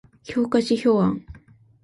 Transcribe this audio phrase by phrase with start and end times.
[0.23, 1.23] 評価指標案